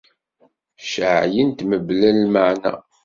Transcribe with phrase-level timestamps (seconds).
[0.91, 2.73] Ceεεlent mebla lmeɛna.